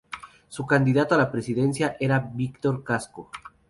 [0.47, 3.29] Su candidato a la presidencia era Victor Casco.